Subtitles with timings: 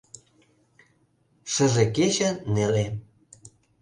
[1.51, 2.85] Шыже кече неле.